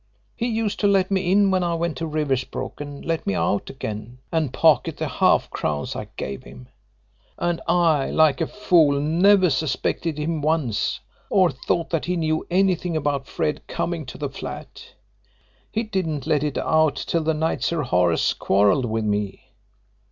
He 0.35 0.47
used 0.47 0.79
to 0.79 0.87
let 0.87 1.11
me 1.11 1.31
in 1.31 1.51
when 1.51 1.63
I 1.63 1.75
went 1.75 1.95
to 1.97 2.07
Riversbrook, 2.07 2.81
and 2.81 3.05
let 3.05 3.27
me 3.27 3.35
out 3.35 3.69
again, 3.69 4.17
and 4.31 4.51
pocket 4.51 4.97
the 4.97 5.07
half 5.07 5.51
crowns 5.51 5.95
I 5.95 6.07
gave 6.17 6.41
him. 6.41 6.69
And 7.37 7.61
I 7.67 8.09
like 8.09 8.41
a 8.41 8.47
fool 8.47 8.99
never 8.99 9.51
suspected 9.51 10.17
him 10.17 10.41
once, 10.41 11.01
or 11.29 11.51
thought 11.51 11.91
that 11.91 12.05
he 12.05 12.15
knew 12.15 12.47
anything 12.49 12.97
about 12.97 13.27
Fred 13.27 13.61
coming 13.67 14.07
to 14.07 14.17
the 14.17 14.27
flat. 14.29 14.83
He 15.71 15.83
didn't 15.83 16.25
let 16.25 16.41
it 16.43 16.57
out 16.57 16.95
till 16.95 17.21
the 17.23 17.35
night 17.35 17.61
Sir 17.61 17.83
Horace 17.83 18.33
quarrelled 18.33 18.85
with 18.85 19.05
me. 19.05 19.51